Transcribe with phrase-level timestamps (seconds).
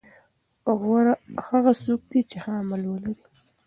[0.79, 1.13] غوره
[1.47, 3.15] هغه څوک دی چې ښه عمل ولري.